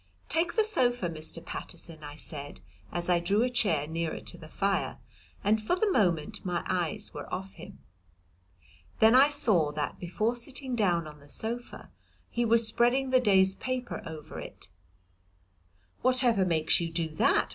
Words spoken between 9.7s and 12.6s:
that, before sitting down on the sofa, he